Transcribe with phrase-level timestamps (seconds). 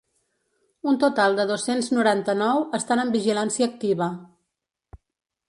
[0.91, 4.11] Un total de dos-cents noranta-nou estan en vigilància activa.